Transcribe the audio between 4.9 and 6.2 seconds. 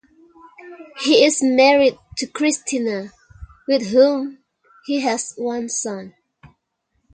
has one son.